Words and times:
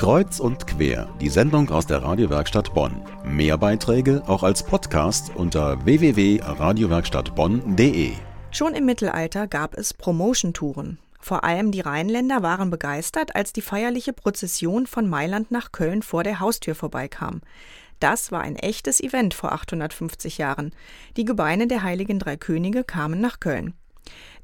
Kreuz 0.00 0.40
und 0.40 0.66
quer, 0.66 1.08
die 1.20 1.28
Sendung 1.28 1.68
aus 1.68 1.86
der 1.86 2.02
Radiowerkstatt 2.02 2.72
Bonn. 2.72 3.02
Mehr 3.22 3.58
Beiträge 3.58 4.22
auch 4.26 4.42
als 4.42 4.62
Podcast 4.62 5.30
unter 5.34 5.84
www.radiowerkstattbonn.de. 5.84 8.12
Schon 8.50 8.74
im 8.74 8.86
Mittelalter 8.86 9.46
gab 9.46 9.76
es 9.76 9.92
Promotion-Touren. 9.92 10.98
Vor 11.20 11.44
allem 11.44 11.70
die 11.70 11.82
Rheinländer 11.82 12.42
waren 12.42 12.70
begeistert, 12.70 13.36
als 13.36 13.52
die 13.52 13.60
feierliche 13.60 14.14
Prozession 14.14 14.86
von 14.86 15.06
Mailand 15.06 15.50
nach 15.50 15.70
Köln 15.70 16.00
vor 16.00 16.24
der 16.24 16.40
Haustür 16.40 16.74
vorbeikam. 16.74 17.42
Das 17.98 18.32
war 18.32 18.40
ein 18.40 18.56
echtes 18.56 19.02
Event 19.02 19.34
vor 19.34 19.52
850 19.52 20.38
Jahren. 20.38 20.72
Die 21.18 21.26
Gebeine 21.26 21.66
der 21.66 21.82
heiligen 21.82 22.18
drei 22.18 22.38
Könige 22.38 22.84
kamen 22.84 23.20
nach 23.20 23.38
Köln. 23.38 23.74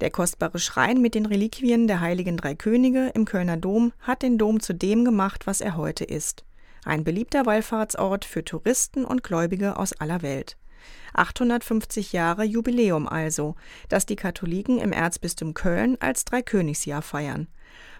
Der 0.00 0.10
kostbare 0.10 0.58
Schrein 0.58 1.00
mit 1.00 1.14
den 1.14 1.26
Reliquien 1.26 1.86
der 1.86 2.00
heiligen 2.00 2.36
drei 2.36 2.54
Könige 2.54 3.10
im 3.14 3.24
Kölner 3.24 3.56
Dom 3.56 3.92
hat 4.00 4.22
den 4.22 4.38
Dom 4.38 4.60
zu 4.60 4.74
dem 4.74 5.04
gemacht, 5.04 5.46
was 5.46 5.60
er 5.60 5.76
heute 5.76 6.04
ist. 6.04 6.44
Ein 6.84 7.02
beliebter 7.02 7.46
Wallfahrtsort 7.46 8.24
für 8.24 8.44
Touristen 8.44 9.04
und 9.04 9.22
Gläubige 9.22 9.76
aus 9.76 9.92
aller 9.92 10.22
Welt. 10.22 10.56
850 11.14 12.12
Jahre 12.12 12.44
Jubiläum 12.44 13.08
also, 13.08 13.56
das 13.88 14.06
die 14.06 14.16
Katholiken 14.16 14.78
im 14.78 14.92
Erzbistum 14.92 15.54
Köln 15.54 15.96
als 16.00 16.24
Dreikönigsjahr 16.24 17.02
feiern. 17.02 17.48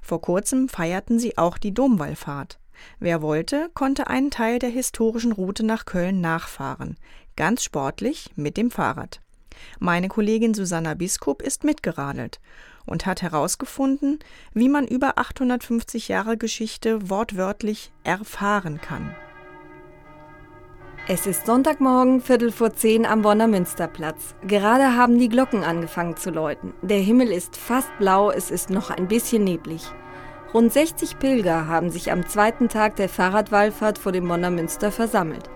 Vor 0.02 0.20
kurzem 0.20 0.68
feierten 0.68 1.18
sie 1.18 1.37
auch 1.38 1.59
die 1.59 1.74
Domwallfahrt. 1.74 2.60
Wer 2.98 3.23
wollte, 3.23 3.70
konnte 3.74 4.06
einen 4.06 4.30
Teil 4.30 4.59
der 4.59 4.70
historischen 4.70 5.32
Route 5.32 5.64
nach 5.64 5.87
Köln 5.87 6.20
nachfahren, 6.20 6.96
ganz 7.34 7.64
sportlich 7.64 8.30
mit 8.37 8.56
dem 8.56 8.70
Fahrrad. 8.70 9.20
Meine 9.78 10.09
Kollegin 10.09 10.55
Susanna 10.55 10.95
Biskup 10.95 11.42
ist 11.42 11.65
mitgeradelt 11.65 12.41
und 12.87 13.06
hat 13.06 13.23
herausgefunden, 13.23 14.19
wie 14.55 14.69
man 14.69 14.87
über 14.87 15.19
850 15.19 16.09
Jahre 16.09 16.37
Geschichte 16.37 17.10
wortwörtlich 17.10 17.92
erfahren 18.05 18.80
kann. 18.80 19.15
Es 21.09 21.24
ist 21.24 21.46
Sonntagmorgen, 21.46 22.21
Viertel 22.21 22.51
vor 22.51 22.73
zehn 22.74 23.07
am 23.07 23.23
Bonner 23.23 23.46
Münsterplatz. 23.46 24.35
Gerade 24.45 24.96
haben 24.96 25.21
die 25.21 25.29
Glocken 25.29 25.63
angefangen 25.63 26.16
zu 26.16 26.30
läuten. 26.30 26.74
Der 26.82 26.98
Himmel 26.98 27.29
ist 27.29 27.57
fast 27.57 27.96
blau, 27.98 28.32
es 28.32 28.51
ist 28.51 28.70
noch 28.70 28.91
ein 28.91 29.07
bisschen 29.07 29.45
neblig. 29.45 29.82
Rund 30.52 30.73
60 30.73 31.20
Pilger 31.20 31.68
haben 31.68 31.91
sich 31.91 32.10
am 32.10 32.26
zweiten 32.26 32.68
Tag 32.68 32.96
der 32.96 33.09
Fahrradwallfahrt 33.09 33.98
vor 33.98 34.10
dem 34.10 34.26
Bonner 34.26 34.51
Münster 34.51 34.91
versammelt. 34.91 35.48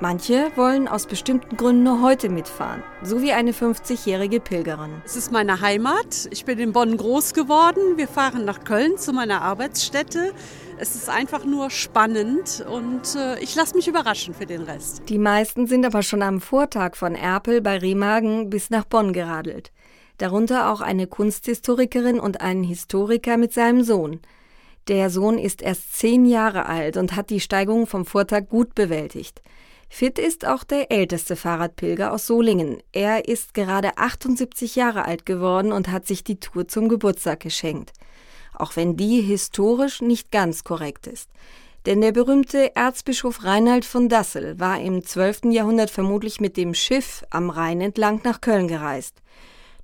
Manche 0.00 0.50
wollen 0.56 0.88
aus 0.88 1.06
bestimmten 1.06 1.56
Gründen 1.56 1.84
nur 1.84 2.02
heute 2.02 2.28
mitfahren, 2.28 2.82
so 3.04 3.22
wie 3.22 3.32
eine 3.32 3.52
50-jährige 3.52 4.40
Pilgerin. 4.40 5.00
Es 5.04 5.14
ist 5.14 5.30
meine 5.30 5.60
Heimat. 5.60 6.28
Ich 6.30 6.44
bin 6.44 6.58
in 6.58 6.72
Bonn 6.72 6.96
groß 6.96 7.32
geworden. 7.32 7.96
Wir 7.96 8.08
fahren 8.08 8.44
nach 8.44 8.64
Köln 8.64 8.98
zu 8.98 9.12
meiner 9.12 9.42
Arbeitsstätte. 9.42 10.32
Es 10.78 10.96
ist 10.96 11.08
einfach 11.08 11.44
nur 11.44 11.70
spannend 11.70 12.64
und 12.68 13.14
äh, 13.14 13.38
ich 13.38 13.54
lasse 13.54 13.76
mich 13.76 13.86
überraschen 13.86 14.34
für 14.34 14.46
den 14.46 14.62
Rest. 14.62 15.02
Die 15.08 15.18
meisten 15.18 15.68
sind 15.68 15.86
aber 15.86 16.02
schon 16.02 16.22
am 16.22 16.40
Vortag 16.40 16.96
von 16.96 17.14
Erpel 17.14 17.60
bei 17.60 17.78
Remagen 17.78 18.50
bis 18.50 18.70
nach 18.70 18.84
Bonn 18.84 19.12
geradelt. 19.12 19.70
Darunter 20.18 20.72
auch 20.72 20.80
eine 20.80 21.06
Kunsthistorikerin 21.06 22.18
und 22.18 22.40
ein 22.40 22.64
Historiker 22.64 23.36
mit 23.36 23.52
seinem 23.52 23.84
Sohn. 23.84 24.20
Der 24.88 25.08
Sohn 25.08 25.38
ist 25.38 25.62
erst 25.62 25.96
zehn 25.96 26.26
Jahre 26.26 26.66
alt 26.66 26.96
und 26.96 27.14
hat 27.14 27.30
die 27.30 27.40
Steigung 27.40 27.86
vom 27.86 28.04
Vortag 28.04 28.48
gut 28.48 28.74
bewältigt. 28.74 29.40
Fit 29.96 30.18
ist 30.18 30.44
auch 30.44 30.64
der 30.64 30.90
älteste 30.90 31.36
Fahrradpilger 31.36 32.12
aus 32.12 32.26
Solingen. 32.26 32.82
Er 32.90 33.28
ist 33.28 33.54
gerade 33.54 33.96
78 33.96 34.74
Jahre 34.74 35.04
alt 35.04 35.24
geworden 35.24 35.70
und 35.70 35.86
hat 35.86 36.04
sich 36.04 36.24
die 36.24 36.40
Tour 36.40 36.66
zum 36.66 36.88
Geburtstag 36.88 37.38
geschenkt. 37.38 37.92
Auch 38.54 38.74
wenn 38.74 38.96
die 38.96 39.20
historisch 39.20 40.02
nicht 40.02 40.32
ganz 40.32 40.64
korrekt 40.64 41.06
ist. 41.06 41.30
Denn 41.86 42.00
der 42.00 42.10
berühmte 42.10 42.74
Erzbischof 42.74 43.44
Reinhard 43.44 43.84
von 43.84 44.08
Dassel 44.08 44.58
war 44.58 44.80
im 44.80 45.04
12. 45.04 45.52
Jahrhundert 45.52 45.90
vermutlich 45.90 46.40
mit 46.40 46.56
dem 46.56 46.74
Schiff 46.74 47.24
am 47.30 47.48
Rhein 47.48 47.80
entlang 47.80 48.20
nach 48.24 48.40
Köln 48.40 48.66
gereist. 48.66 49.22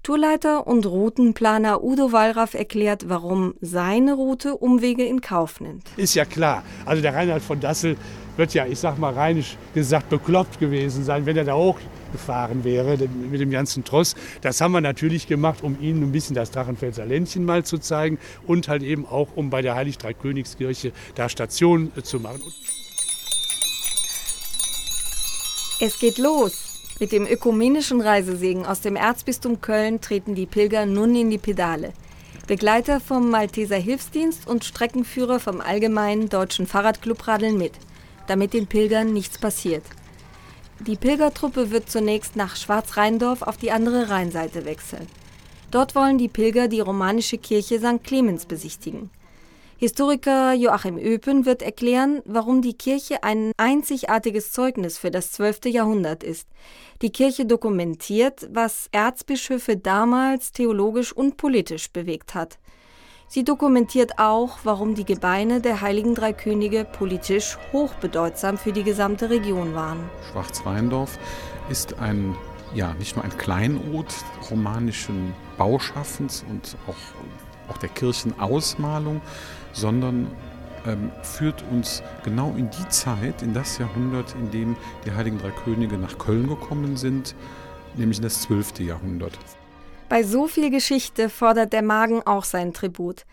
Tourleiter 0.03 0.67
und 0.67 0.87
Routenplaner 0.87 1.85
Udo 1.85 2.11
Wallraff 2.11 2.55
erklärt, 2.55 3.09
warum 3.09 3.55
seine 3.61 4.15
Route 4.15 4.57
Umwege 4.57 5.05
in 5.05 5.21
Kauf 5.21 5.61
nimmt. 5.61 5.85
Ist 5.99 6.15
ja 6.15 6.25
klar. 6.25 6.63
Also 6.87 7.03
der 7.03 7.15
Reinhard 7.15 7.43
von 7.43 7.61
Dassel 7.61 7.97
wird 8.39 8.55
ja, 8.55 8.65
ich 8.65 8.79
sag 8.79 8.99
mal 8.99 9.13
rheinisch 9.13 9.59
gesagt, 9.75 10.09
bekloppt 10.09 10.59
gewesen 10.59 11.05
sein, 11.05 11.27
wenn 11.27 11.37
er 11.37 11.45
da 11.45 11.55
hochgefahren 11.55 12.65
wäre 12.65 12.97
mit 13.31 13.41
dem 13.41 13.51
ganzen 13.51 13.85
Tross. 13.85 14.15
Das 14.41 14.63
haben 14.63 14.73
wir 14.73 14.81
natürlich 14.81 15.27
gemacht, 15.27 15.63
um 15.63 15.79
Ihnen 15.81 16.03
ein 16.05 16.13
bisschen 16.13 16.35
das 16.35 16.51
Drachenfelser 16.51 17.05
Ländchen 17.05 17.45
mal 17.45 17.65
zu 17.65 17.77
zeigen 17.77 18.19
und 18.47 18.69
halt 18.69 18.83
eben 18.83 19.05
auch, 19.05 19.29
um 19.37 19.51
bei 19.51 19.61
der 19.61 19.75
Heilig-Drei-Königskirche 19.75 20.93
da 21.15 21.29
Station 21.29 21.93
äh, 21.97 22.03
zu 22.03 22.21
machen. 22.21 22.41
Es 25.83 25.99
geht 25.99 26.17
los. 26.17 26.70
Mit 27.01 27.13
dem 27.13 27.27
ökumenischen 27.27 28.03
Reisesegen 28.03 28.67
aus 28.67 28.83
dem 28.83 28.95
Erzbistum 28.95 29.63
Köln 29.63 30.03
treten 30.03 30.35
die 30.35 30.45
Pilger 30.45 30.85
nun 30.85 31.17
in 31.17 31.31
die 31.31 31.39
Pedale. 31.39 31.95
Begleiter 32.47 33.01
vom 33.01 33.31
Malteser 33.31 33.79
Hilfsdienst 33.79 34.47
und 34.47 34.67
Streckenführer 34.67 35.41
vom 35.41 35.63
Allgemeinen 35.63 36.29
Deutschen 36.29 36.67
Fahrradclub 36.67 37.27
radeln 37.27 37.57
mit, 37.57 37.73
damit 38.27 38.53
den 38.53 38.67
Pilgern 38.67 39.15
nichts 39.15 39.39
passiert. 39.39 39.85
Die 40.81 40.97
Pilgertruppe 40.97 41.71
wird 41.71 41.91
zunächst 41.91 42.37
nach 42.37 42.55
Schwarzrheindorf 42.55 43.41
auf 43.41 43.57
die 43.57 43.71
andere 43.71 44.11
Rheinseite 44.11 44.67
wechseln. 44.67 45.07
Dort 45.71 45.95
wollen 45.95 46.19
die 46.19 46.29
Pilger 46.29 46.69
die 46.69 46.81
romanische 46.81 47.39
Kirche 47.39 47.79
St. 47.79 48.05
Clemens 48.05 48.45
besichtigen. 48.45 49.09
Historiker 49.81 50.53
Joachim 50.53 50.99
Öpen 50.99 51.47
wird 51.47 51.63
erklären, 51.63 52.21
warum 52.27 52.61
die 52.61 52.75
Kirche 52.75 53.23
ein 53.23 53.53
einzigartiges 53.57 54.53
Zeugnis 54.53 54.99
für 54.99 55.11
das 55.11 55.33
12. 55.33 55.61
Jahrhundert 55.69 56.23
ist. 56.23 56.47
Die 57.01 57.09
Kirche 57.09 57.47
dokumentiert, 57.47 58.47
was 58.53 58.89
Erzbischöfe 58.93 59.79
damals 59.79 60.53
theologisch 60.53 61.15
und 61.15 61.39
politisch 61.39 61.91
bewegt 61.91 62.35
hat. 62.35 62.59
Sie 63.27 63.43
dokumentiert 63.43 64.19
auch, 64.19 64.59
warum 64.65 64.95
die 64.95 65.07
Gebeine 65.07 65.63
der 65.63 65.81
heiligen 65.81 66.15
drei 66.15 66.35
Könige 66.35 66.85
politisch 66.85 67.57
hochbedeutsam 67.73 68.59
für 68.59 68.75
die 68.75 68.85
gesamte 68.85 69.31
Region 69.31 69.75
waren. 69.75 70.11
Schwarzweindorf 70.31 71.19
ist 71.71 71.99
ein 71.99 72.37
ja, 72.75 72.93
nicht 72.99 73.17
nur 73.17 73.25
ein 73.25 73.37
Kleinod 73.37 74.15
romanischen 74.51 75.33
Bauschaffens 75.57 76.45
und 76.51 76.77
auch, 76.87 76.95
auch 77.71 77.79
der 77.79 77.89
Kirchenausmalung, 77.89 79.21
sondern 79.73 80.29
ähm, 80.87 81.11
führt 81.23 81.65
uns 81.71 82.03
genau 82.25 82.55
in 82.57 82.71
die 82.71 82.89
Zeit, 82.89 83.43
in 83.43 83.55
das 83.55 83.79
Jahrhundert, 83.79 84.35
in 84.35 84.51
dem 84.51 84.77
die 85.05 85.13
Heiligen 85.13 85.39
Drei 85.39 85.51
Könige 85.51 85.99
nach 85.99 86.19
Köln 86.19 86.49
gekommen 86.49 86.97
sind, 86.97 87.35
nämlich 87.97 88.19
in 88.19 88.25
das 88.25 88.43
12. 88.43 88.81
Jahrhundert. 88.81 89.39
Bei 90.09 90.23
so 90.23 90.49
viel 90.49 90.71
Geschichte 90.71 91.29
fordert 91.29 91.73
der 91.73 91.83
Magen 91.83 92.27
auch 92.27 92.45
seinen 92.45 92.73
Tribut. 92.73 93.25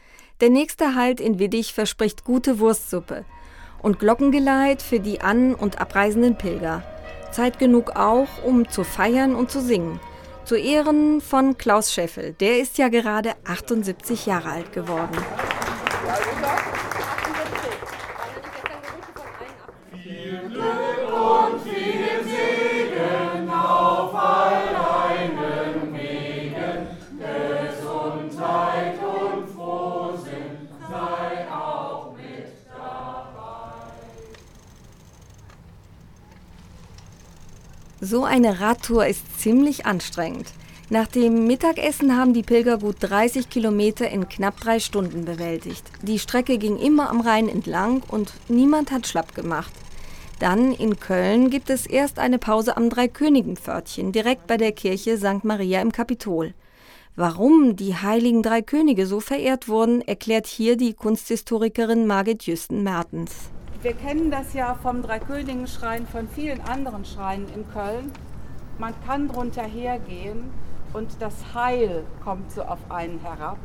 Der 0.42 0.50
nächste 0.50 0.94
Halt 0.94 1.20
in 1.20 1.40
Widdich 1.40 1.74
verspricht 1.74 2.24
gute 2.24 2.60
Wurstsuppe 2.60 3.26
und 3.82 4.00
Glockengeleit 4.00 4.82
für 4.82 5.00
die 5.00 5.22
an- 5.22 5.56
und 5.56 5.80
abreisenden 5.80 6.38
Pilger. 6.38 6.84
Zeit 7.32 7.60
genug 7.60 7.96
auch, 7.96 8.28
um 8.44 8.70
zu 8.70 8.84
feiern 8.84 9.36
und 9.36 9.50
zu 9.50 9.62
singen. 9.62 10.00
Zu 10.48 10.56
Ehren 10.56 11.20
von 11.20 11.58
Klaus 11.58 11.92
Scheffel. 11.92 12.32
Der 12.40 12.60
ist 12.60 12.78
ja 12.78 12.88
gerade 12.88 13.34
78 13.44 14.28
Jahre 14.28 14.50
alt 14.50 14.72
geworden. 14.72 15.18
So 38.00 38.26
eine 38.26 38.60
Radtour 38.60 39.08
ist 39.08 39.40
ziemlich 39.40 39.88
anstrengend. 39.88 40.48
Nach 40.92 41.08
dem 41.08 41.48
Mittagessen 41.48 42.16
haben 42.16 42.34
die 42.34 42.44
Pilger 42.44 42.78
gut 42.78 42.98
30 43.00 43.50
Kilometer 43.50 44.08
in 44.08 44.30
knapp 44.30 44.60
drei 44.60 44.80
Stunden 44.80 45.26
bewältigt. 45.26 45.84
Die 46.04 46.20
Strecke 46.20 46.60
ging 46.60 46.78
immer 46.78 47.10
am 47.10 47.22
Rhein 47.22 47.50
entlang 47.50 48.04
und 48.08 48.32
niemand 48.50 48.92
hat 48.92 49.08
schlapp 49.08 49.34
gemacht. 49.34 49.74
Dann 50.38 50.74
in 50.74 51.00
Köln 51.00 51.50
gibt 51.50 51.72
es 51.72 51.88
erst 51.88 52.20
eine 52.20 52.38
Pause 52.38 52.78
am 52.78 52.92
Dreikönigenpförtchen, 52.92 54.12
direkt 54.12 54.46
bei 54.46 54.58
der 54.58 54.74
Kirche 54.74 55.18
St. 55.18 55.44
Maria 55.44 55.82
im 55.82 55.92
Kapitol. 55.92 56.54
Warum 57.16 57.76
die 57.76 57.96
heiligen 57.96 58.44
drei 58.44 58.62
Könige 58.62 59.08
so 59.08 59.20
verehrt 59.20 59.68
wurden, 59.68 60.02
erklärt 60.02 60.46
hier 60.46 60.78
die 60.78 60.94
Kunsthistorikerin 60.94 62.06
Margit 62.06 62.44
Jüsten-Mertens. 62.44 63.50
Wir 63.84 63.94
kennen 63.94 64.32
das 64.32 64.54
ja 64.54 64.74
vom 64.74 65.04
Dreikönigenschrein 65.04 66.08
von 66.08 66.28
vielen 66.28 66.62
anderen 66.62 67.06
Schreinen 67.06 67.48
in 67.54 67.70
Köln. 67.72 68.12
Man 68.80 68.96
kann 69.06 69.28
drunter 69.28 69.64
hergehen 69.64 70.50
und 70.94 71.22
das 71.22 71.54
Heil 71.54 72.04
kommt 72.24 72.52
so 72.52 72.64
auf 72.64 72.80
einen 72.90 73.20
herab. 73.20 73.60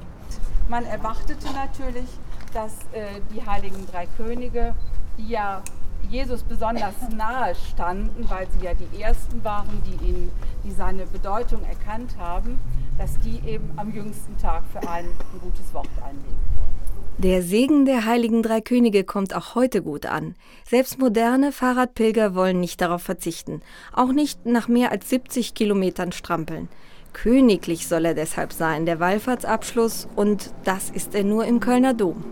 Man 0.69 0.85
erwartete 0.85 1.47
natürlich, 1.55 2.09
dass 2.53 2.73
äh, 2.93 3.23
die 3.35 3.47
heiligen 3.47 3.87
drei 3.87 4.07
Könige, 4.19 4.75
die 5.17 5.29
ja 5.31 5.63
Jesus 6.11 6.43
besonders 6.43 6.95
nahe 7.17 7.55
standen, 7.55 8.29
weil 8.29 8.47
sie 8.51 8.67
ja 8.67 8.75
die 8.75 9.01
ersten 9.01 9.43
waren, 9.43 9.83
die 9.87 10.07
ihn, 10.07 10.31
die 10.63 10.73
seine 10.73 11.07
Bedeutung 11.07 11.65
erkannt 11.65 12.17
haben, 12.19 12.61
dass 12.99 13.19
die 13.21 13.41
eben 13.49 13.73
am 13.77 13.91
jüngsten 13.91 14.37
Tag 14.37 14.63
für 14.73 14.87
einen 14.87 15.09
ein 15.09 15.41
gutes 15.41 15.73
Wort 15.73 15.89
einlegen. 16.05 16.52
Der 17.19 17.43
Segen 17.43 17.85
der 17.85 18.07
heiligen 18.07 18.43
drei 18.43 18.61
Könige 18.61 19.05
kommt 19.05 19.37
auch 19.37 19.55
heute 19.55 19.83
gut 19.83 20.07
an. 20.07 20.35
Selbst 20.69 20.99
moderne 20.99 21.53
Fahrradpilger 21.53 22.35
wollen 22.35 22.59
nicht 22.59 22.81
darauf 22.81 23.03
verzichten, 23.03 23.61
auch 23.93 24.13
nicht 24.13 24.47
nach 24.47 24.67
mehr 24.67 24.91
als 24.91 25.11
70 25.11 25.55
Kilometern 25.55 26.13
strampeln. 26.13 26.69
Königlich 27.13 27.87
soll 27.87 28.07
er 28.07 28.15
deshalb 28.15 28.53
sein, 28.53 28.87
der 28.87 28.99
Wallfahrtsabschluss, 28.99 30.09
und 30.17 30.53
das 30.65 30.89
ist 30.89 31.15
er 31.15 31.23
nur 31.23 31.45
im 31.45 31.61
Kölner 31.61 31.93
Dom. 31.93 32.25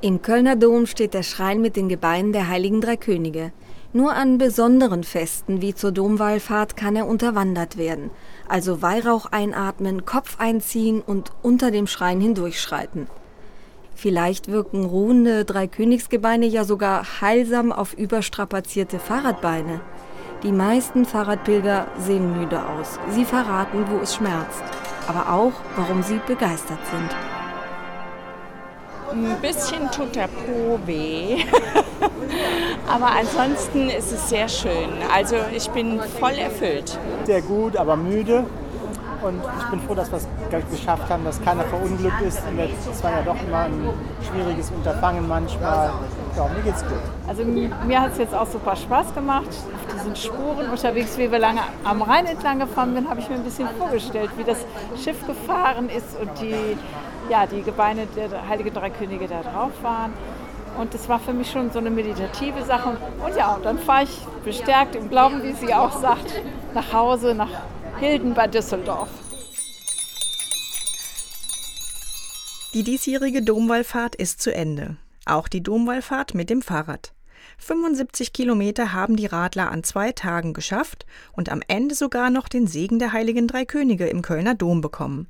Im 0.00 0.20
Kölner 0.20 0.56
Dom 0.56 0.86
steht 0.86 1.14
der 1.14 1.22
Schrein 1.22 1.60
mit 1.60 1.76
den 1.76 1.88
Gebeinen 1.88 2.32
der 2.32 2.48
heiligen 2.48 2.80
drei 2.80 2.96
Könige. 2.96 3.52
Nur 3.94 4.12
an 4.12 4.36
besonderen 4.36 5.02
Festen 5.02 5.62
wie 5.62 5.74
zur 5.74 5.92
Domwallfahrt 5.92 6.76
kann 6.76 6.94
er 6.94 7.06
unterwandert 7.06 7.78
werden, 7.78 8.10
also 8.46 8.82
Weihrauch 8.82 9.24
einatmen, 9.26 10.04
Kopf 10.04 10.38
einziehen 10.38 11.00
und 11.00 11.32
unter 11.42 11.70
dem 11.70 11.86
Schrein 11.86 12.20
hindurchschreiten. 12.20 13.06
Vielleicht 13.94 14.48
wirken 14.48 14.84
ruhende 14.84 15.46
Dreikönigsgebeine 15.46 16.46
ja 16.46 16.64
sogar 16.64 17.20
heilsam 17.22 17.72
auf 17.72 17.94
überstrapazierte 17.94 18.98
Fahrradbeine. 18.98 19.80
Die 20.42 20.52
meisten 20.52 21.06
Fahrradpilger 21.06 21.88
sehen 21.98 22.38
müde 22.38 22.64
aus. 22.64 22.98
Sie 23.10 23.24
verraten, 23.24 23.86
wo 23.88 23.96
es 24.02 24.14
schmerzt, 24.14 24.62
aber 25.08 25.32
auch, 25.32 25.54
warum 25.76 26.02
sie 26.02 26.20
begeistert 26.26 26.78
sind. 26.92 27.27
Ein 29.10 29.36
bisschen 29.40 29.90
tut 29.90 30.14
der 30.14 30.28
Po 30.28 30.78
weh, 30.84 31.38
aber 32.88 33.06
ansonsten 33.18 33.88
ist 33.88 34.12
es 34.12 34.28
sehr 34.28 34.48
schön. 34.48 34.90
Also 35.14 35.36
ich 35.54 35.68
bin 35.70 36.00
voll 36.20 36.34
erfüllt. 36.34 36.98
Sehr 37.24 37.40
gut, 37.40 37.76
aber 37.76 37.96
müde. 37.96 38.44
Und 39.20 39.42
ich 39.58 39.64
bin 39.70 39.80
froh, 39.80 39.94
dass 39.94 40.10
wir 40.10 40.18
es 40.18 40.70
geschafft 40.70 41.10
haben, 41.10 41.24
dass 41.24 41.42
keiner 41.42 41.64
verunglückt 41.64 42.20
ist. 42.22 42.40
Es 42.90 43.02
war 43.02 43.10
ja 43.10 43.22
doch 43.22 43.36
immer 43.46 43.60
ein 43.60 43.90
schwieriges 44.22 44.70
Unterfangen 44.70 45.26
manchmal. 45.26 45.90
Ja, 46.36 46.48
mir 46.54 46.62
geht's 46.62 46.82
gut. 46.82 46.98
Also 47.26 47.44
mir 47.44 48.00
hat 48.00 48.12
es 48.12 48.18
jetzt 48.18 48.34
auch 48.34 48.46
super 48.46 48.76
Spaß 48.76 49.14
gemacht. 49.14 49.48
Auf 49.48 49.94
diesen 49.94 50.14
Spuren 50.14 50.70
unterwegs, 50.70 51.18
wie 51.18 51.30
wir 51.30 51.38
lange 51.38 51.60
am 51.84 52.02
Rhein 52.02 52.26
entlang 52.26 52.60
gefahren 52.60 52.94
sind, 52.94 53.10
habe 53.10 53.20
ich 53.20 53.28
mir 53.28 53.36
ein 53.36 53.44
bisschen 53.44 53.68
vorgestellt, 53.76 54.30
wie 54.36 54.44
das 54.44 54.64
Schiff 55.02 55.26
gefahren 55.26 55.88
ist 55.88 56.18
und 56.20 56.30
die, 56.40 56.76
ja, 57.28 57.46
die 57.46 57.62
Gebeine 57.62 58.06
der 58.14 58.48
Heilige 58.48 58.70
Drei 58.70 58.90
Könige 58.90 59.26
da 59.26 59.42
drauf 59.42 59.72
waren. 59.82 60.12
Und 60.78 60.94
das 60.94 61.08
war 61.08 61.18
für 61.18 61.32
mich 61.32 61.50
schon 61.50 61.72
so 61.72 61.80
eine 61.80 61.90
meditative 61.90 62.62
Sache. 62.62 62.90
Und 63.24 63.36
ja, 63.36 63.58
dann 63.64 63.78
fahre 63.78 64.04
ich 64.04 64.20
bestärkt 64.44 64.94
im 64.94 65.08
Glauben, 65.08 65.42
wie 65.42 65.52
sie 65.52 65.74
auch 65.74 65.90
sagt, 65.90 66.40
nach 66.72 66.92
Hause, 66.92 67.34
nach 67.34 67.48
Hilden 68.00 68.34
bei 68.34 68.46
Düsseldorf. 68.46 69.08
Die 72.72 72.84
diesjährige 72.84 73.42
Domwallfahrt 73.42 74.14
ist 74.14 74.40
zu 74.40 74.54
Ende. 74.54 74.96
Auch 75.24 75.48
die 75.48 75.64
Domwallfahrt 75.64 76.32
mit 76.32 76.48
dem 76.48 76.62
Fahrrad. 76.62 77.12
75 77.58 78.32
Kilometer 78.32 78.92
haben 78.92 79.16
die 79.16 79.26
Radler 79.26 79.72
an 79.72 79.82
zwei 79.82 80.12
Tagen 80.12 80.52
geschafft 80.52 81.06
und 81.32 81.48
am 81.48 81.60
Ende 81.66 81.96
sogar 81.96 82.30
noch 82.30 82.46
den 82.46 82.68
Segen 82.68 83.00
der 83.00 83.12
Heiligen 83.12 83.48
Drei 83.48 83.64
Könige 83.64 84.06
im 84.06 84.22
Kölner 84.22 84.54
Dom 84.54 84.80
bekommen. 84.80 85.26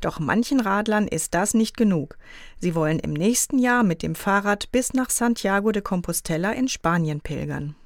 Doch 0.00 0.18
manchen 0.18 0.58
Radlern 0.58 1.06
ist 1.06 1.34
das 1.34 1.54
nicht 1.54 1.76
genug. 1.76 2.18
Sie 2.58 2.74
wollen 2.74 2.98
im 2.98 3.12
nächsten 3.12 3.58
Jahr 3.58 3.84
mit 3.84 4.02
dem 4.02 4.16
Fahrrad 4.16 4.72
bis 4.72 4.92
nach 4.92 5.10
Santiago 5.10 5.70
de 5.70 5.82
Compostela 5.82 6.50
in 6.50 6.66
Spanien 6.66 7.20
pilgern. 7.20 7.76